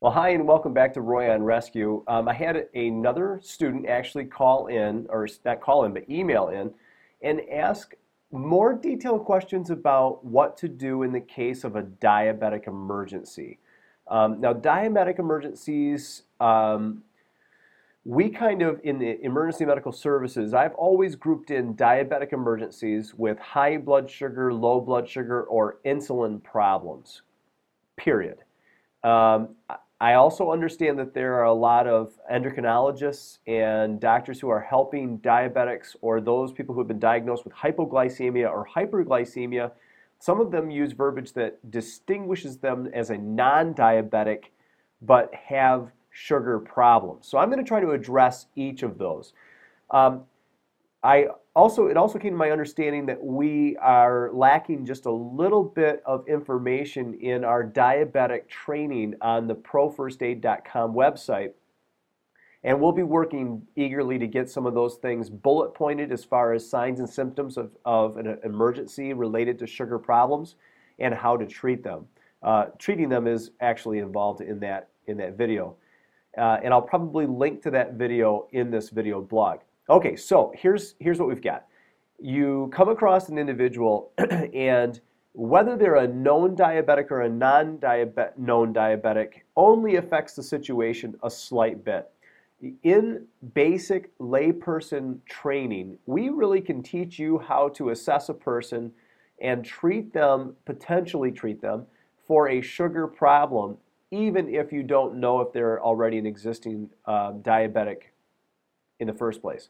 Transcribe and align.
Well, 0.00 0.12
hi, 0.12 0.30
and 0.30 0.48
welcome 0.48 0.72
back 0.74 0.94
to 0.94 1.00
Roy 1.00 1.30
on 1.30 1.44
Rescue. 1.44 2.02
Um, 2.08 2.28
I 2.28 2.34
had 2.34 2.66
another 2.74 3.38
student 3.40 3.86
actually 3.86 4.24
call 4.24 4.66
in, 4.66 5.06
or 5.10 5.28
not 5.44 5.60
call 5.60 5.84
in, 5.84 5.92
but 5.92 6.10
email 6.10 6.48
in, 6.48 6.74
and 7.22 7.40
ask 7.52 7.94
more 8.32 8.74
detailed 8.74 9.24
questions 9.24 9.70
about 9.70 10.24
what 10.24 10.56
to 10.56 10.68
do 10.68 11.04
in 11.04 11.12
the 11.12 11.20
case 11.20 11.62
of 11.62 11.76
a 11.76 11.84
diabetic 11.84 12.66
emergency. 12.66 13.60
Um, 14.08 14.40
now, 14.40 14.52
diabetic 14.54 15.18
emergencies, 15.18 16.22
um, 16.40 17.02
we 18.04 18.30
kind 18.30 18.62
of, 18.62 18.80
in 18.84 18.98
the 18.98 19.20
emergency 19.22 19.64
medical 19.64 19.92
services, 19.92 20.54
I've 20.54 20.74
always 20.74 21.14
grouped 21.14 21.50
in 21.50 21.74
diabetic 21.74 22.32
emergencies 22.32 23.14
with 23.14 23.38
high 23.38 23.76
blood 23.76 24.10
sugar, 24.10 24.52
low 24.52 24.80
blood 24.80 25.08
sugar, 25.08 25.42
or 25.42 25.78
insulin 25.84 26.42
problems, 26.42 27.22
period. 27.96 28.38
Um, 29.04 29.50
I 30.00 30.14
also 30.14 30.52
understand 30.52 30.98
that 31.00 31.12
there 31.12 31.34
are 31.34 31.44
a 31.44 31.52
lot 31.52 31.88
of 31.88 32.12
endocrinologists 32.32 33.38
and 33.46 34.00
doctors 34.00 34.40
who 34.40 34.48
are 34.48 34.60
helping 34.60 35.18
diabetics 35.18 35.96
or 36.00 36.20
those 36.20 36.52
people 36.52 36.74
who 36.74 36.80
have 36.80 36.88
been 36.88 37.00
diagnosed 37.00 37.44
with 37.44 37.52
hypoglycemia 37.54 38.48
or 38.48 38.66
hyperglycemia 38.66 39.72
some 40.20 40.40
of 40.40 40.50
them 40.50 40.70
use 40.70 40.92
verbiage 40.92 41.32
that 41.34 41.70
distinguishes 41.70 42.58
them 42.58 42.88
as 42.92 43.10
a 43.10 43.16
non 43.16 43.74
diabetic 43.74 44.44
but 45.00 45.32
have 45.34 45.92
sugar 46.20 46.58
problems. 46.58 47.28
So 47.28 47.38
I'm 47.38 47.48
going 47.48 47.62
to 47.62 47.68
try 47.68 47.80
to 47.80 47.92
address 47.92 48.46
each 48.56 48.82
of 48.82 48.98
those. 48.98 49.32
Um, 49.90 50.24
I 51.04 51.26
also 51.54 51.86
it 51.86 51.96
also 51.96 52.18
came 52.18 52.32
to 52.32 52.36
my 52.36 52.50
understanding 52.50 53.06
that 53.06 53.22
we 53.22 53.76
are 53.76 54.30
lacking 54.32 54.84
just 54.84 55.06
a 55.06 55.12
little 55.12 55.62
bit 55.62 56.02
of 56.04 56.26
information 56.26 57.14
in 57.20 57.44
our 57.44 57.64
diabetic 57.64 58.48
training 58.48 59.14
on 59.20 59.46
the 59.46 59.54
profirstaid.com 59.54 60.92
website. 60.92 61.52
And 62.64 62.80
we'll 62.80 62.90
be 62.90 63.04
working 63.04 63.62
eagerly 63.76 64.18
to 64.18 64.26
get 64.26 64.50
some 64.50 64.66
of 64.66 64.74
those 64.74 64.96
things 64.96 65.30
bullet 65.30 65.72
pointed 65.72 66.10
as 66.10 66.24
far 66.24 66.52
as 66.52 66.68
signs 66.68 66.98
and 66.98 67.08
symptoms 67.08 67.56
of, 67.56 67.70
of 67.84 68.16
an 68.16 68.38
emergency 68.42 69.12
related 69.12 69.56
to 69.60 69.68
sugar 69.68 70.00
problems 70.00 70.56
and 70.98 71.14
how 71.14 71.36
to 71.36 71.46
treat 71.46 71.84
them. 71.84 72.06
Uh, 72.42 72.66
treating 72.76 73.08
them 73.08 73.28
is 73.28 73.52
actually 73.60 74.00
involved 74.00 74.40
in 74.40 74.58
that, 74.58 74.88
in 75.06 75.16
that 75.18 75.38
video. 75.38 75.76
Uh, 76.38 76.60
and 76.62 76.72
I'll 76.72 76.80
probably 76.80 77.26
link 77.26 77.62
to 77.62 77.70
that 77.72 77.94
video 77.94 78.46
in 78.52 78.70
this 78.70 78.90
video 78.90 79.20
blog. 79.20 79.60
Okay, 79.90 80.16
so 80.16 80.52
here's, 80.56 80.94
here's 81.00 81.18
what 81.18 81.28
we've 81.28 81.42
got. 81.42 81.66
You 82.20 82.70
come 82.72 82.88
across 82.88 83.28
an 83.28 83.38
individual 83.38 84.12
and 84.54 85.00
whether 85.32 85.76
they're 85.76 85.96
a 85.96 86.08
known 86.08 86.56
diabetic 86.56 87.10
or 87.10 87.22
a 87.22 87.28
non-known 87.28 88.74
diabetic 88.74 89.28
only 89.56 89.96
affects 89.96 90.34
the 90.34 90.42
situation 90.42 91.14
a 91.22 91.30
slight 91.30 91.84
bit 91.84 92.10
in 92.82 93.26
basic 93.54 94.16
layperson 94.18 95.18
training, 95.26 95.98
we 96.06 96.28
really 96.28 96.60
can 96.60 96.82
teach 96.82 97.18
you 97.18 97.38
how 97.38 97.68
to 97.70 97.90
assess 97.90 98.28
a 98.28 98.34
person 98.34 98.92
and 99.40 99.64
treat 99.64 100.12
them, 100.12 100.56
potentially 100.64 101.30
treat 101.30 101.60
them, 101.60 101.86
for 102.26 102.48
a 102.48 102.60
sugar 102.60 103.06
problem, 103.06 103.76
even 104.10 104.52
if 104.54 104.72
you 104.72 104.82
don't 104.82 105.16
know 105.16 105.40
if 105.40 105.52
they're 105.52 105.82
already 105.82 106.18
an 106.18 106.26
existing 106.26 106.88
um, 107.06 107.42
diabetic 107.42 108.04
in 109.00 109.06
the 109.06 109.12
first 109.12 109.40
place. 109.40 109.68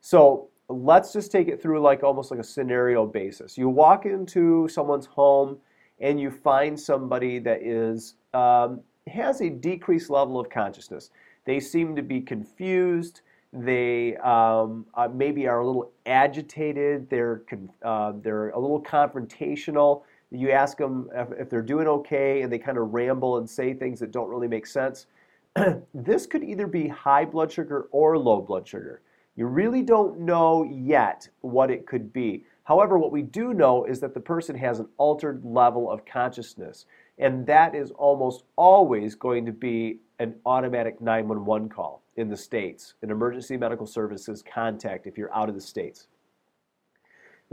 So 0.00 0.48
let's 0.68 1.12
just 1.12 1.30
take 1.30 1.48
it 1.48 1.60
through 1.60 1.80
like 1.80 2.02
almost 2.02 2.30
like 2.30 2.40
a 2.40 2.44
scenario 2.44 3.06
basis. 3.06 3.58
You 3.58 3.68
walk 3.68 4.06
into 4.06 4.68
someone's 4.68 5.06
home 5.06 5.58
and 6.00 6.20
you 6.20 6.30
find 6.30 6.78
somebody 6.78 7.38
that 7.40 7.62
is 7.62 8.14
um, 8.32 8.80
has 9.06 9.40
a 9.40 9.50
decreased 9.50 10.10
level 10.10 10.40
of 10.40 10.48
consciousness. 10.48 11.10
They 11.44 11.60
seem 11.60 11.94
to 11.96 12.02
be 12.02 12.20
confused. 12.20 13.20
They 13.52 14.16
um, 14.16 14.86
uh, 14.94 15.08
maybe 15.12 15.46
are 15.46 15.60
a 15.60 15.66
little 15.66 15.92
agitated. 16.06 17.08
They're, 17.10 17.42
uh, 17.82 18.12
they're 18.22 18.50
a 18.50 18.58
little 18.58 18.82
confrontational. 18.82 20.02
You 20.34 20.50
ask 20.50 20.76
them 20.76 21.08
if, 21.14 21.48
they're 21.48 21.62
doing 21.62 21.86
okay, 21.86 22.42
and 22.42 22.52
they 22.52 22.58
kind 22.58 22.78
of 22.78 22.92
ramble 22.92 23.38
and 23.38 23.48
say 23.48 23.72
things 23.72 24.00
that 24.00 24.10
don't 24.10 24.28
really 24.28 24.48
make 24.48 24.66
sense. 24.66 25.06
this 25.94 26.26
could 26.26 26.42
either 26.42 26.66
be 26.66 26.88
high 26.88 27.24
blood 27.24 27.52
sugar 27.52 27.88
or 27.92 28.18
low 28.18 28.40
blood 28.40 28.66
sugar. 28.66 29.00
You 29.36 29.46
really 29.46 29.82
don't 29.82 30.20
know 30.20 30.64
yet 30.64 31.28
what 31.40 31.70
it 31.70 31.86
could 31.86 32.12
be. 32.12 32.44
However, 32.64 32.98
what 32.98 33.12
we 33.12 33.22
do 33.22 33.52
know 33.52 33.84
is 33.84 34.00
that 34.00 34.14
the 34.14 34.20
person 34.20 34.56
has 34.56 34.80
an 34.80 34.88
altered 34.96 35.44
level 35.44 35.90
of 35.90 36.04
consciousness, 36.06 36.86
and 37.18 37.46
that 37.46 37.74
is 37.74 37.90
almost 37.92 38.44
always 38.56 39.14
going 39.14 39.44
to 39.46 39.52
be 39.52 39.98
an 40.18 40.34
automatic 40.46 41.00
911 41.00 41.68
call 41.68 42.02
in 42.16 42.28
the 42.28 42.36
States, 42.36 42.94
an 43.02 43.10
emergency 43.10 43.56
medical 43.56 43.86
services 43.86 44.42
contact 44.42 45.06
if 45.06 45.18
you're 45.18 45.34
out 45.34 45.48
of 45.48 45.54
the 45.54 45.60
States. 45.60 46.06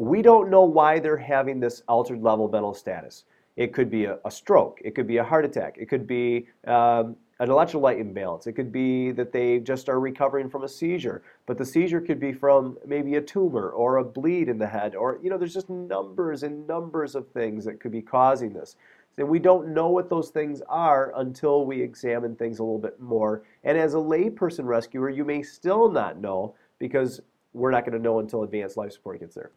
We 0.01 0.23
don't 0.23 0.49
know 0.49 0.63
why 0.63 0.97
they're 0.97 1.15
having 1.15 1.59
this 1.59 1.83
altered 1.87 2.23
level 2.23 2.49
mental 2.49 2.73
status. 2.73 3.25
It 3.55 3.71
could 3.71 3.91
be 3.91 4.05
a, 4.05 4.17
a 4.25 4.31
stroke, 4.31 4.79
it 4.83 4.95
could 4.95 5.05
be 5.05 5.17
a 5.17 5.23
heart 5.23 5.45
attack, 5.45 5.77
it 5.77 5.89
could 5.89 6.07
be 6.07 6.47
um, 6.65 7.15
an 7.39 7.49
electrolyte 7.49 7.99
imbalance, 7.99 8.47
it 8.47 8.53
could 8.53 8.71
be 8.71 9.11
that 9.11 9.31
they 9.31 9.59
just 9.59 9.89
are 9.89 9.99
recovering 9.99 10.49
from 10.49 10.63
a 10.63 10.67
seizure, 10.67 11.21
but 11.45 11.55
the 11.55 11.65
seizure 11.65 12.01
could 12.01 12.19
be 12.19 12.33
from 12.33 12.79
maybe 12.83 13.17
a 13.17 13.21
tumor 13.21 13.69
or 13.69 13.97
a 13.97 14.03
bleed 14.03 14.49
in 14.49 14.57
the 14.57 14.65
head, 14.65 14.95
or, 14.95 15.19
you 15.21 15.29
know, 15.29 15.37
there's 15.37 15.53
just 15.53 15.69
numbers 15.69 16.41
and 16.41 16.65
numbers 16.65 17.13
of 17.13 17.29
things 17.29 17.63
that 17.65 17.79
could 17.79 17.91
be 17.91 18.01
causing 18.01 18.53
this. 18.53 18.77
And 19.19 19.29
we 19.29 19.37
don't 19.37 19.67
know 19.67 19.89
what 19.89 20.09
those 20.09 20.29
things 20.29 20.63
are 20.67 21.13
until 21.17 21.63
we 21.63 21.79
examine 21.79 22.35
things 22.35 22.57
a 22.57 22.63
little 22.63 22.79
bit 22.79 22.99
more. 22.99 23.43
And 23.63 23.77
as 23.77 23.93
a 23.93 23.97
layperson 23.97 24.65
rescuer, 24.65 25.11
you 25.11 25.23
may 25.23 25.43
still 25.43 25.91
not 25.91 26.19
know 26.19 26.55
because 26.79 27.21
we're 27.53 27.69
not 27.69 27.85
going 27.85 27.95
to 27.95 28.03
know 28.03 28.17
until 28.17 28.41
advanced 28.41 28.77
life 28.77 28.93
support 28.93 29.19
gets 29.19 29.35
there. 29.35 29.51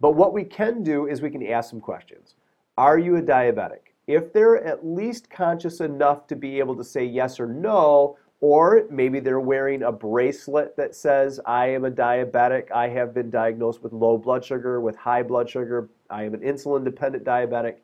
But 0.00 0.12
what 0.12 0.32
we 0.32 0.44
can 0.44 0.82
do 0.82 1.06
is 1.06 1.20
we 1.20 1.30
can 1.30 1.46
ask 1.46 1.70
some 1.70 1.80
questions. 1.80 2.34
Are 2.76 2.98
you 2.98 3.16
a 3.16 3.22
diabetic? 3.22 3.92
If 4.06 4.32
they're 4.32 4.64
at 4.64 4.86
least 4.86 5.28
conscious 5.28 5.80
enough 5.80 6.26
to 6.28 6.36
be 6.36 6.58
able 6.58 6.76
to 6.76 6.84
say 6.84 7.04
yes 7.04 7.40
or 7.40 7.46
no, 7.46 8.16
or 8.40 8.86
maybe 8.90 9.18
they're 9.18 9.40
wearing 9.40 9.82
a 9.82 9.90
bracelet 9.90 10.76
that 10.76 10.94
says, 10.94 11.40
I 11.44 11.66
am 11.66 11.84
a 11.84 11.90
diabetic, 11.90 12.70
I 12.70 12.88
have 12.88 13.12
been 13.12 13.30
diagnosed 13.30 13.82
with 13.82 13.92
low 13.92 14.16
blood 14.16 14.44
sugar, 14.44 14.80
with 14.80 14.96
high 14.96 15.24
blood 15.24 15.50
sugar, 15.50 15.88
I 16.08 16.22
am 16.22 16.34
an 16.34 16.40
insulin 16.40 16.84
dependent 16.84 17.24
diabetic. 17.24 17.76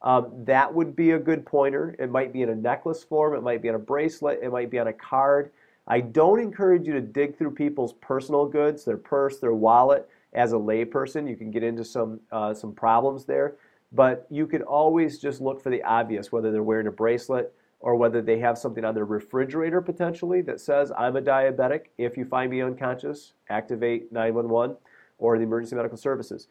Um, 0.00 0.32
that 0.44 0.72
would 0.72 0.96
be 0.96 1.10
a 1.10 1.18
good 1.18 1.44
pointer. 1.44 1.94
It 1.98 2.10
might 2.10 2.32
be 2.32 2.42
in 2.42 2.48
a 2.48 2.54
necklace 2.54 3.04
form, 3.04 3.34
it 3.34 3.42
might 3.42 3.60
be 3.60 3.68
on 3.68 3.74
a 3.74 3.80
bracelet, 3.80 4.40
it 4.42 4.50
might 4.50 4.70
be 4.70 4.78
on 4.78 4.86
a 4.86 4.92
card. 4.92 5.50
I 5.86 6.00
don't 6.00 6.40
encourage 6.40 6.86
you 6.86 6.94
to 6.94 7.00
dig 7.00 7.36
through 7.36 7.52
people's 7.52 7.92
personal 7.94 8.46
goods, 8.46 8.84
their 8.84 8.96
purse, 8.96 9.38
their 9.38 9.54
wallet. 9.54 10.08
As 10.32 10.52
a 10.52 10.56
layperson, 10.56 11.28
you 11.28 11.36
can 11.36 11.50
get 11.50 11.62
into 11.62 11.84
some 11.84 12.20
uh, 12.30 12.52
some 12.54 12.72
problems 12.72 13.24
there. 13.24 13.56
But 13.92 14.26
you 14.30 14.46
can 14.46 14.62
always 14.62 15.18
just 15.18 15.40
look 15.40 15.62
for 15.62 15.70
the 15.70 15.82
obvious, 15.82 16.30
whether 16.30 16.52
they're 16.52 16.62
wearing 16.62 16.88
a 16.88 16.92
bracelet 16.92 17.54
or 17.80 17.94
whether 17.94 18.20
they 18.20 18.38
have 18.38 18.58
something 18.58 18.84
on 18.84 18.94
their 18.94 19.04
refrigerator 19.04 19.80
potentially 19.80 20.42
that 20.42 20.60
says, 20.60 20.92
I'm 20.96 21.16
a 21.16 21.22
diabetic. 21.22 21.86
If 21.96 22.16
you 22.16 22.24
find 22.24 22.50
me 22.50 22.60
unconscious, 22.60 23.32
activate 23.48 24.12
911 24.12 24.76
or 25.18 25.38
the 25.38 25.44
emergency 25.44 25.76
medical 25.76 25.96
services. 25.96 26.48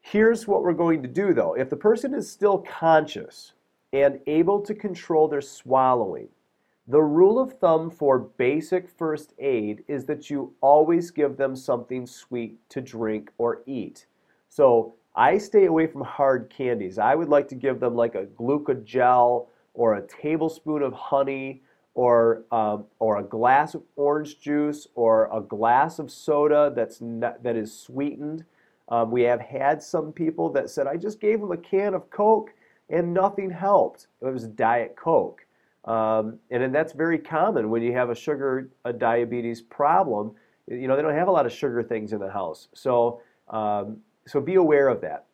Here's 0.00 0.46
what 0.46 0.62
we're 0.62 0.72
going 0.72 1.02
to 1.02 1.08
do 1.08 1.34
though. 1.34 1.54
If 1.54 1.68
the 1.68 1.76
person 1.76 2.14
is 2.14 2.30
still 2.30 2.58
conscious 2.58 3.52
and 3.92 4.18
able 4.26 4.60
to 4.62 4.74
control 4.74 5.28
their 5.28 5.42
swallowing, 5.42 6.28
the 6.90 7.00
rule 7.00 7.38
of 7.38 7.52
thumb 7.60 7.88
for 7.88 8.18
basic 8.18 8.88
first 8.88 9.32
aid 9.38 9.84
is 9.86 10.06
that 10.06 10.28
you 10.28 10.52
always 10.60 11.12
give 11.12 11.36
them 11.36 11.54
something 11.54 12.04
sweet 12.04 12.58
to 12.68 12.80
drink 12.80 13.30
or 13.38 13.62
eat. 13.64 14.06
So 14.48 14.94
I 15.14 15.38
stay 15.38 15.66
away 15.66 15.86
from 15.86 16.02
hard 16.02 16.50
candies. 16.50 16.98
I 16.98 17.14
would 17.14 17.28
like 17.28 17.46
to 17.48 17.54
give 17.54 17.78
them 17.78 17.94
like 17.94 18.16
a 18.16 18.26
glucogel 18.26 19.46
or 19.72 19.94
a 19.94 20.02
tablespoon 20.02 20.82
of 20.82 20.92
honey 20.92 21.62
or, 21.94 22.42
um, 22.50 22.86
or 22.98 23.18
a 23.18 23.22
glass 23.22 23.74
of 23.74 23.84
orange 23.94 24.40
juice 24.40 24.88
or 24.96 25.30
a 25.32 25.40
glass 25.40 26.00
of 26.00 26.10
soda 26.10 26.72
that's 26.74 27.00
not, 27.00 27.40
that 27.44 27.54
is 27.54 27.72
sweetened. 27.72 28.44
Um, 28.88 29.12
we 29.12 29.22
have 29.22 29.40
had 29.40 29.80
some 29.80 30.12
people 30.12 30.50
that 30.50 30.70
said, 30.70 30.88
I 30.88 30.96
just 30.96 31.20
gave 31.20 31.40
them 31.40 31.52
a 31.52 31.56
can 31.56 31.94
of 31.94 32.10
Coke 32.10 32.50
and 32.88 33.14
nothing 33.14 33.50
helped. 33.50 34.08
It 34.20 34.32
was 34.32 34.48
Diet 34.48 34.96
Coke. 34.96 35.46
Um, 35.84 36.38
and, 36.50 36.62
and 36.62 36.74
that's 36.74 36.92
very 36.92 37.18
common 37.18 37.70
when 37.70 37.82
you 37.82 37.92
have 37.92 38.10
a 38.10 38.14
sugar 38.14 38.68
a 38.84 38.92
diabetes 38.92 39.62
problem. 39.62 40.32
You 40.66 40.86
know, 40.88 40.96
they 40.96 41.02
don't 41.02 41.14
have 41.14 41.28
a 41.28 41.32
lot 41.32 41.46
of 41.46 41.52
sugar 41.52 41.82
things 41.82 42.12
in 42.12 42.20
the 42.20 42.30
house. 42.30 42.68
So, 42.74 43.22
um, 43.48 43.98
so 44.26 44.40
be 44.40 44.54
aware 44.54 44.88
of 44.88 45.00
that. 45.00 45.26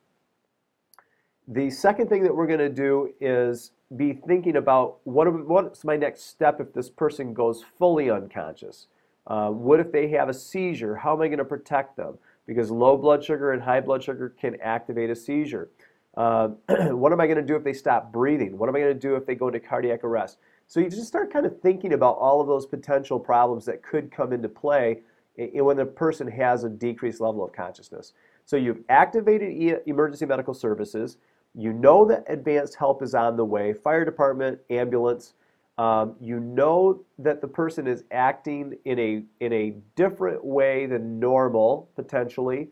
The 1.48 1.70
second 1.70 2.08
thing 2.08 2.22
that 2.22 2.34
we're 2.34 2.46
going 2.46 2.60
to 2.60 2.69
do 2.69 3.12
is 3.20 3.72
be 3.96 4.12
thinking 4.12 4.56
about 4.56 4.98
what 5.04 5.32
what's 5.46 5.84
my 5.84 5.96
next 5.96 6.28
step 6.28 6.60
if 6.60 6.72
this 6.72 6.90
person 6.90 7.32
goes 7.32 7.64
fully 7.78 8.10
unconscious? 8.10 8.88
Uh, 9.26 9.50
what 9.50 9.81
if 9.81 9.93
they 9.93 10.08
have 10.08 10.28
a 10.28 10.34
seizure? 10.34 10.96
How 10.96 11.14
am 11.14 11.22
I 11.22 11.28
going 11.28 11.38
to 11.38 11.44
protect 11.44 11.96
them? 11.96 12.19
Because 12.46 12.70
low 12.70 12.96
blood 12.96 13.25
sugar 13.25 13.52
and 13.52 13.62
high 13.62 13.81
blood 13.81 14.02
sugar 14.02 14.34
can 14.40 14.60
activate 14.60 15.10
a 15.10 15.16
seizure. 15.16 15.69
Uh, 16.17 16.49
what 16.93 17.13
am 17.13 17.21
I 17.21 17.27
going 17.27 17.37
to 17.37 17.43
do 17.43 17.57
if 17.57 17.65
they 17.65 17.73
stop 17.73 18.13
breathing? 18.13 18.57
What 18.57 18.69
am 18.69 18.77
I 18.77 18.81
going 18.81 18.95
to 18.95 18.99
do 18.99 19.17
if 19.17 19.27
they 19.27 19.35
go 19.35 19.49
into 19.49 19.61
cardiac 19.61 20.05
arrest? 20.05 20.39
So 20.67 20.81
you 20.81 20.91
just 20.91 21.07
start 21.07 21.33
kind 21.33 21.47
of 21.47 21.61
thinking 21.61 21.93
about 21.93 22.17
all 22.17 22.41
of 22.41 22.47
those 22.47 22.67
potential 22.67 23.21
problems 23.21 23.65
that 23.67 23.83
could 23.83 24.11
come 24.11 24.33
into 24.33 24.49
play 24.49 25.03
when 25.37 25.77
the 25.77 25.85
person 25.85 26.27
has 26.27 26.65
a 26.65 26.69
decreased 26.69 27.21
level 27.21 27.45
of 27.45 27.53
consciousness. 27.53 28.15
So 28.45 28.57
you've 28.57 28.83
activated 28.89 29.53
e- 29.53 29.75
emergency 29.87 30.25
medical 30.25 30.55
services. 30.55 31.19
You 31.55 31.73
know 31.73 32.05
that 32.07 32.25
advanced 32.29 32.77
help 32.77 33.03
is 33.03 33.15
on 33.15 33.37
the 33.37 33.45
way, 33.45 33.73
fire 33.73 34.05
department, 34.05 34.61
ambulance. 34.71 35.35
Um, 35.79 36.17
you 36.21 36.41
know 36.41 37.05
that 37.19 37.43
the 37.43 37.49
person 37.49 37.87
is 37.87 38.05
acting 38.11 38.79
in 38.87 38.99
a 38.99 39.23
in 39.41 39.53
a 39.53 39.77
different 39.95 40.43
way 40.43 40.87
than 40.87 41.19
normal 41.19 41.91
potentially, 41.95 42.69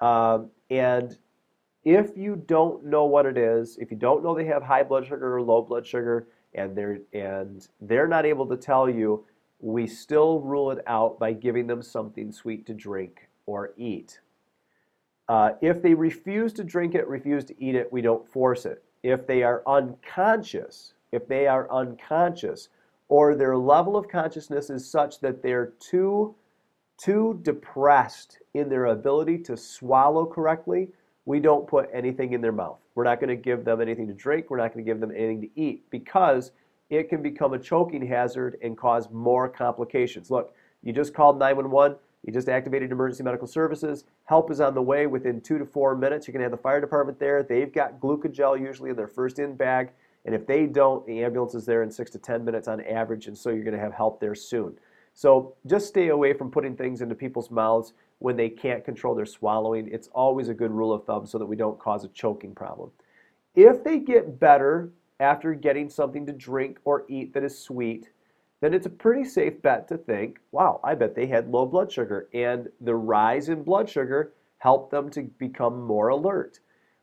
um, 0.00 0.50
and 0.70 1.16
if 1.88 2.18
you 2.18 2.36
don't 2.36 2.84
know 2.84 3.06
what 3.06 3.24
it 3.24 3.38
is, 3.38 3.78
if 3.78 3.90
you 3.90 3.96
don't 3.96 4.22
know 4.22 4.34
they 4.34 4.44
have 4.44 4.62
high 4.62 4.82
blood 4.82 5.06
sugar 5.06 5.36
or 5.36 5.40
low 5.40 5.62
blood 5.62 5.86
sugar, 5.86 6.28
and 6.54 6.76
they're 6.76 6.98
and 7.14 7.66
they're 7.80 8.06
not 8.06 8.26
able 8.26 8.46
to 8.46 8.58
tell 8.58 8.90
you, 8.90 9.24
we 9.60 9.86
still 9.86 10.40
rule 10.40 10.70
it 10.70 10.84
out 10.86 11.18
by 11.18 11.32
giving 11.32 11.66
them 11.66 11.80
something 11.80 12.30
sweet 12.30 12.66
to 12.66 12.74
drink 12.74 13.28
or 13.46 13.72
eat. 13.78 14.20
Uh, 15.30 15.52
if 15.62 15.80
they 15.80 15.94
refuse 15.94 16.52
to 16.52 16.62
drink 16.62 16.94
it, 16.94 17.08
refuse 17.08 17.44
to 17.46 17.54
eat 17.62 17.74
it, 17.74 17.90
we 17.90 18.02
don't 18.02 18.30
force 18.30 18.66
it. 18.66 18.82
If 19.02 19.26
they 19.26 19.42
are 19.42 19.62
unconscious, 19.66 20.92
if 21.10 21.26
they 21.26 21.46
are 21.46 21.70
unconscious, 21.72 22.68
or 23.08 23.34
their 23.34 23.56
level 23.56 23.96
of 23.96 24.08
consciousness 24.08 24.68
is 24.68 24.90
such 24.90 25.20
that 25.20 25.42
they're 25.42 25.72
too, 25.80 26.34
too 26.98 27.40
depressed 27.42 28.38
in 28.52 28.68
their 28.68 28.86
ability 28.86 29.38
to 29.38 29.56
swallow 29.56 30.26
correctly, 30.26 30.90
we 31.28 31.40
don't 31.40 31.66
put 31.66 31.90
anything 31.92 32.32
in 32.32 32.40
their 32.40 32.52
mouth. 32.52 32.78
We're 32.94 33.04
not 33.04 33.20
going 33.20 33.28
to 33.28 33.36
give 33.36 33.62
them 33.62 33.82
anything 33.82 34.06
to 34.06 34.14
drink. 34.14 34.48
We're 34.48 34.56
not 34.56 34.72
going 34.72 34.82
to 34.82 34.90
give 34.90 34.98
them 34.98 35.10
anything 35.10 35.42
to 35.42 35.60
eat 35.60 35.84
because 35.90 36.52
it 36.88 37.10
can 37.10 37.20
become 37.20 37.52
a 37.52 37.58
choking 37.58 38.06
hazard 38.06 38.56
and 38.62 38.78
cause 38.78 39.10
more 39.10 39.46
complications. 39.46 40.30
Look, 40.30 40.54
you 40.82 40.94
just 40.94 41.12
called 41.12 41.38
911. 41.38 41.98
You 42.24 42.32
just 42.32 42.48
activated 42.48 42.92
emergency 42.92 43.24
medical 43.24 43.46
services. 43.46 44.04
Help 44.24 44.50
is 44.50 44.62
on 44.62 44.74
the 44.74 44.80
way 44.80 45.06
within 45.06 45.42
two 45.42 45.58
to 45.58 45.66
four 45.66 45.94
minutes. 45.94 46.26
You're 46.26 46.32
going 46.32 46.40
to 46.40 46.44
have 46.44 46.50
the 46.50 46.62
fire 46.62 46.80
department 46.80 47.20
there. 47.20 47.42
They've 47.42 47.70
got 47.70 48.00
glucogel 48.00 48.58
usually 48.58 48.88
in 48.88 48.96
their 48.96 49.06
first 49.06 49.38
in 49.38 49.54
bag. 49.54 49.90
And 50.24 50.34
if 50.34 50.46
they 50.46 50.64
don't, 50.64 51.06
the 51.06 51.22
ambulance 51.22 51.54
is 51.54 51.66
there 51.66 51.82
in 51.82 51.90
six 51.90 52.10
to 52.12 52.18
10 52.18 52.42
minutes 52.42 52.68
on 52.68 52.80
average. 52.86 53.26
And 53.26 53.36
so 53.36 53.50
you're 53.50 53.64
going 53.64 53.76
to 53.76 53.82
have 53.82 53.92
help 53.92 54.18
there 54.18 54.34
soon. 54.34 54.78
So 55.12 55.56
just 55.66 55.88
stay 55.88 56.08
away 56.08 56.32
from 56.32 56.50
putting 56.50 56.74
things 56.74 57.02
into 57.02 57.14
people's 57.14 57.50
mouths 57.50 57.92
when 58.18 58.36
they 58.36 58.48
can't 58.48 58.84
control 58.84 59.14
their 59.14 59.26
swallowing. 59.26 59.88
It's 59.88 60.08
always 60.08 60.48
a 60.48 60.54
good 60.54 60.70
rule 60.70 60.92
of 60.92 61.04
thumb 61.04 61.26
so 61.26 61.38
that 61.38 61.46
we 61.46 61.56
don't 61.56 61.78
cause 61.78 62.04
a 62.04 62.08
choking 62.08 62.54
problem. 62.54 62.90
If 63.54 63.84
they 63.84 63.98
get 63.98 64.38
better 64.38 64.92
after 65.20 65.54
getting 65.54 65.88
something 65.88 66.26
to 66.26 66.32
drink 66.32 66.78
or 66.84 67.04
eat 67.08 67.34
that 67.34 67.44
is 67.44 67.58
sweet, 67.58 68.10
then 68.60 68.74
it's 68.74 68.86
a 68.86 68.90
pretty 68.90 69.24
safe 69.24 69.60
bet 69.62 69.86
to 69.88 69.96
think, 69.96 70.40
wow, 70.50 70.80
I 70.82 70.94
bet 70.94 71.14
they 71.14 71.26
had 71.26 71.48
low 71.48 71.66
blood 71.66 71.92
sugar. 71.92 72.28
And 72.34 72.68
the 72.80 72.94
rise 72.94 73.48
in 73.48 73.62
blood 73.62 73.88
sugar 73.88 74.32
helped 74.58 74.90
them 74.90 75.10
to 75.10 75.22
become 75.22 75.82
more 75.82 76.08
alert. 76.08 76.60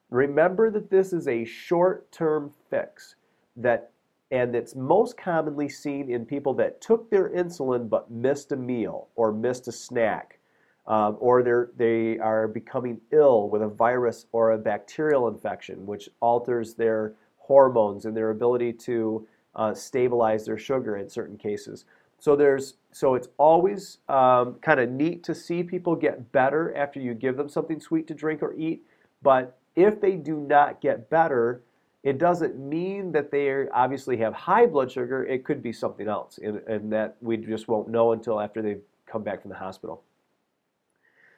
Remember 0.10 0.70
that 0.72 0.90
this 0.90 1.14
is 1.14 1.28
a 1.28 1.46
short 1.46 2.12
term 2.12 2.52
fix 2.70 3.16
that 3.56 3.92
and 4.32 4.56
it's 4.56 4.76
most 4.76 5.18
commonly 5.18 5.70
seen 5.70 6.10
in 6.10 6.26
people 6.26 6.54
that 6.56 6.82
took 6.82 7.10
their 7.10 7.30
insulin 7.30 7.88
but 7.90 8.10
missed 8.10 8.52
a 8.52 8.56
meal 8.56 9.08
or 9.16 9.32
missed 9.32 9.68
a 9.68 9.72
snack. 9.72 10.40
Um, 10.88 11.18
or 11.20 11.42
they're, 11.42 11.72
they 11.76 12.20
are 12.20 12.48
becoming 12.48 13.02
ill 13.12 13.50
with 13.50 13.64
a 13.64 13.68
virus 13.68 14.28
or 14.32 14.52
a 14.52 14.58
bacterial 14.58 15.28
infection, 15.28 15.86
which 15.88 16.10
alters 16.20 16.76
their 16.76 17.14
hormones 17.38 18.06
and 18.06 18.16
their 18.16 18.30
ability 18.30 18.74
to 18.74 19.28
uh, 19.56 19.74
stabilize 19.74 20.46
their 20.46 20.58
sugar 20.58 20.98
in 20.98 21.10
certain 21.10 21.38
cases. 21.38 21.86
So 22.20 22.36
there's 22.36 22.76
so 22.92 23.16
it's 23.16 23.28
always 23.38 23.98
um, 24.10 24.56
kind 24.62 24.80
of 24.80 24.90
neat 24.90 25.24
to 25.26 25.36
see 25.36 25.64
people 25.64 25.96
get 25.96 26.32
better 26.32 26.76
after 26.76 27.00
you 27.00 27.14
give 27.14 27.36
them 27.36 27.50
something 27.50 27.80
sweet 27.80 28.08
to 28.08 28.14
drink 28.14 28.42
or 28.42 28.54
eat. 28.56 28.84
But 29.22 29.58
if 29.76 30.00
they 30.00 30.16
do 30.16 30.38
not 30.40 30.82
get 30.82 31.10
better, 31.10 31.62
it 32.04 32.18
doesn't 32.18 32.58
mean 32.58 33.12
that 33.12 33.32
they 33.32 33.68
obviously 33.70 34.18
have 34.18 34.34
high 34.34 34.66
blood 34.66 34.92
sugar. 34.92 35.26
It 35.26 35.44
could 35.44 35.62
be 35.62 35.74
something 35.74 36.08
else, 36.08 36.40
and, 36.42 36.58
and 36.68 36.92
that 36.94 37.18
we 37.22 37.38
just 37.38 37.68
won't 37.68 37.90
know 37.90 38.14
until 38.14 38.40
after 38.40 38.62
they've 38.62 38.82
come 39.06 39.24
back 39.24 39.42
from 39.42 39.50
the 39.50 39.58
hospital. 39.58 40.04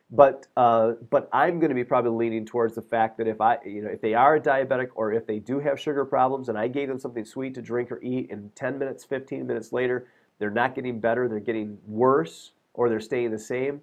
But 0.10 0.48
uh, 0.56 0.94
but 1.10 1.28
I'm 1.34 1.60
going 1.60 1.70
to 1.70 1.76
be 1.76 1.84
probably 1.84 2.12
leaning 2.12 2.46
towards 2.46 2.76
the 2.76 2.82
fact 2.82 3.18
that 3.18 3.28
if 3.28 3.42
I 3.42 3.58
you 3.66 3.82
know 3.82 3.90
if 3.90 4.02
they 4.02 4.14
are 4.14 4.36
a 4.36 4.40
diabetic 4.40 4.90
or 4.96 5.12
if 5.12 5.28
they 5.28 5.40
do 5.40 5.60
have 5.60 5.80
sugar 5.80 6.06
problems 6.06 6.48
and 6.48 6.58
I 6.58 6.70
gave 6.70 6.88
them 6.88 7.00
something 7.00 7.26
sweet 7.26 7.54
to 7.56 7.62
drink 7.62 7.92
or 7.92 8.02
eat 8.02 8.32
and 8.32 8.56
10 8.56 8.80
minutes 8.80 9.04
15 9.04 9.46
minutes 9.46 9.74
later 9.74 10.08
they're 10.40 10.50
not 10.50 10.76
getting 10.76 11.02
better 11.02 11.28
they're 11.28 11.42
getting 11.42 11.78
worse 11.86 12.52
or 12.74 12.88
they're 12.88 13.02
staying 13.02 13.32
the 13.32 13.40
same 13.40 13.82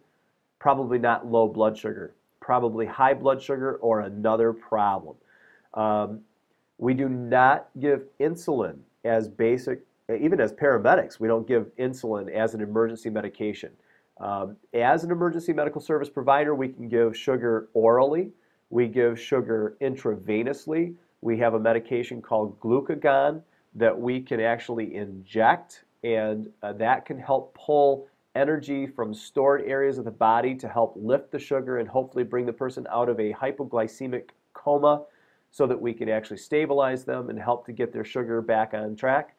probably 0.58 0.98
not 0.98 1.26
low 1.26 1.46
blood 1.46 1.76
sugar 1.76 2.14
probably 2.44 2.84
high 2.84 3.14
blood 3.14 3.40
sugar 3.40 3.76
or 3.76 4.00
another 4.00 4.52
problem. 4.52 5.16
Um, 5.72 6.20
we 6.76 6.92
do 6.92 7.08
not 7.08 7.68
give 7.80 8.02
insulin 8.20 8.80
as 9.02 9.28
basic 9.28 9.80
even 10.20 10.38
as 10.38 10.52
paramedics 10.52 11.18
we 11.18 11.26
don't 11.26 11.48
give 11.48 11.74
insulin 11.78 12.30
as 12.30 12.52
an 12.52 12.60
emergency 12.60 13.08
medication. 13.08 13.70
Um, 14.18 14.56
as 14.72 15.04
an 15.04 15.10
emergency 15.10 15.52
medical 15.52 15.80
service 15.80 16.08
provider, 16.08 16.54
we 16.54 16.68
can 16.68 16.88
give 16.88 17.16
sugar 17.16 17.68
orally. 17.74 18.30
We 18.70 18.88
give 18.88 19.20
sugar 19.20 19.76
intravenously. 19.80 20.94
We 21.20 21.38
have 21.38 21.54
a 21.54 21.60
medication 21.60 22.22
called 22.22 22.58
glucagon 22.60 23.42
that 23.74 23.98
we 23.98 24.20
can 24.20 24.40
actually 24.40 24.94
inject, 24.94 25.84
and 26.04 26.48
uh, 26.62 26.72
that 26.74 27.06
can 27.06 27.18
help 27.18 27.54
pull 27.54 28.06
energy 28.34 28.86
from 28.86 29.14
stored 29.14 29.62
areas 29.62 29.98
of 29.98 30.04
the 30.04 30.10
body 30.10 30.54
to 30.56 30.68
help 30.68 30.94
lift 30.96 31.30
the 31.30 31.38
sugar 31.38 31.78
and 31.78 31.88
hopefully 31.88 32.24
bring 32.24 32.46
the 32.46 32.52
person 32.52 32.86
out 32.90 33.08
of 33.08 33.18
a 33.20 33.32
hypoglycemic 33.32 34.30
coma 34.52 35.02
so 35.50 35.66
that 35.66 35.80
we 35.80 35.92
can 35.92 36.08
actually 36.08 36.36
stabilize 36.36 37.04
them 37.04 37.30
and 37.30 37.38
help 37.38 37.64
to 37.64 37.72
get 37.72 37.92
their 37.92 38.04
sugar 38.04 38.42
back 38.42 38.74
on 38.74 38.96
track. 38.96 39.36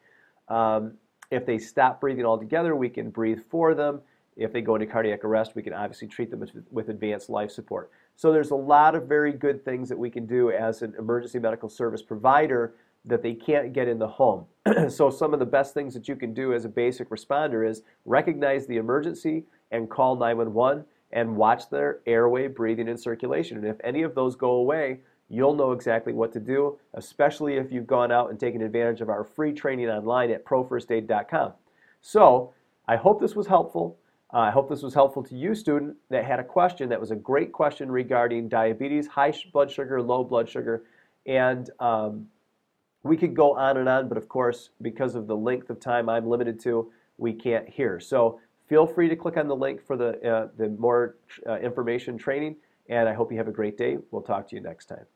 Um, 0.48 0.94
if 1.30 1.44
they 1.44 1.58
stop 1.58 2.00
breathing 2.00 2.24
altogether, 2.24 2.74
we 2.74 2.88
can 2.88 3.10
breathe 3.10 3.40
for 3.50 3.74
them. 3.74 4.00
If 4.36 4.52
they 4.52 4.60
go 4.60 4.74
into 4.74 4.86
cardiac 4.86 5.24
arrest, 5.24 5.54
we 5.54 5.62
can 5.62 5.72
obviously 5.72 6.08
treat 6.08 6.30
them 6.30 6.40
with, 6.40 6.50
with 6.70 6.88
advanced 6.90 7.30
life 7.30 7.50
support. 7.50 7.90
So 8.16 8.32
there's 8.32 8.50
a 8.50 8.56
lot 8.56 8.94
of 8.94 9.04
very 9.04 9.32
good 9.32 9.64
things 9.64 9.88
that 9.88 9.98
we 9.98 10.10
can 10.10 10.26
do 10.26 10.50
as 10.50 10.82
an 10.82 10.94
emergency 10.98 11.38
medical 11.38 11.68
service 11.68 12.02
provider 12.02 12.74
that 13.06 13.22
they 13.22 13.34
can't 13.34 13.72
get 13.72 13.88
in 13.88 13.98
the 13.98 14.08
home. 14.08 14.44
so 14.88 15.10
some 15.10 15.32
of 15.32 15.38
the 15.38 15.46
best 15.46 15.72
things 15.74 15.94
that 15.94 16.08
you 16.08 16.16
can 16.16 16.34
do 16.34 16.52
as 16.52 16.64
a 16.64 16.68
basic 16.68 17.08
responder 17.08 17.68
is 17.68 17.82
recognize 18.04 18.66
the 18.66 18.76
emergency 18.76 19.44
and 19.70 19.88
call 19.88 20.16
911 20.16 20.84
and 21.12 21.36
watch 21.36 21.70
their 21.70 22.00
airway, 22.06 22.48
breathing, 22.48 22.88
and 22.88 22.98
circulation. 22.98 23.56
And 23.56 23.66
if 23.66 23.76
any 23.84 24.02
of 24.02 24.14
those 24.14 24.34
go 24.34 24.52
away, 24.52 25.00
you'll 25.28 25.54
know 25.54 25.72
exactly 25.72 26.12
what 26.12 26.32
to 26.32 26.40
do, 26.40 26.78
especially 26.94 27.54
if 27.56 27.72
you've 27.72 27.86
gone 27.86 28.12
out 28.12 28.30
and 28.30 28.38
taken 28.38 28.60
advantage 28.62 29.00
of 29.00 29.08
our 29.08 29.24
free 29.24 29.52
training 29.52 29.88
online 29.88 30.30
at 30.30 30.44
profirstaid.com. 30.44 31.52
So 32.00 32.52
I 32.88 32.96
hope 32.96 33.20
this 33.20 33.34
was 33.34 33.46
helpful. 33.46 33.98
Uh, 34.36 34.40
I 34.40 34.50
hope 34.50 34.68
this 34.68 34.82
was 34.82 34.92
helpful 34.92 35.22
to 35.22 35.34
you, 35.34 35.54
student, 35.54 35.96
that 36.10 36.26
had 36.26 36.38
a 36.38 36.44
question 36.44 36.90
that 36.90 37.00
was 37.00 37.10
a 37.10 37.16
great 37.16 37.52
question 37.52 37.90
regarding 37.90 38.50
diabetes, 38.50 39.06
high 39.06 39.32
blood 39.50 39.70
sugar, 39.70 40.02
low 40.02 40.22
blood 40.24 40.46
sugar, 40.46 40.84
and 41.24 41.70
um, 41.80 42.26
we 43.02 43.16
could 43.16 43.34
go 43.34 43.56
on 43.56 43.78
and 43.78 43.88
on, 43.88 44.10
but 44.10 44.18
of 44.18 44.28
course, 44.28 44.68
because 44.82 45.14
of 45.14 45.26
the 45.26 45.34
length 45.34 45.70
of 45.70 45.80
time 45.80 46.10
I'm 46.10 46.28
limited 46.28 46.60
to, 46.64 46.92
we 47.16 47.32
can't 47.32 47.66
here. 47.66 47.98
So 47.98 48.38
feel 48.68 48.86
free 48.86 49.08
to 49.08 49.16
click 49.16 49.38
on 49.38 49.48
the 49.48 49.56
link 49.56 49.82
for 49.82 49.96
the, 49.96 50.20
uh, 50.30 50.48
the 50.58 50.68
more 50.68 51.16
uh, 51.48 51.56
information 51.56 52.18
training, 52.18 52.56
and 52.90 53.08
I 53.08 53.14
hope 53.14 53.32
you 53.32 53.38
have 53.38 53.48
a 53.48 53.52
great 53.52 53.78
day. 53.78 53.96
We'll 54.10 54.20
talk 54.20 54.50
to 54.50 54.54
you 54.54 54.60
next 54.60 54.84
time. 54.84 55.06